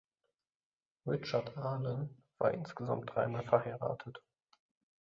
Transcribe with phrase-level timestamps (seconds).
[1.05, 4.23] Richard Arlen war insgesamt drei Mal verheiratet.